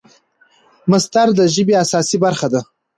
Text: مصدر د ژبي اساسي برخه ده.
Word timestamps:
مصدر 0.91 1.27
د 1.35 1.39
ژبي 1.53 1.73
اساسي 1.83 2.17
برخه 2.25 2.47
ده. 2.53 2.61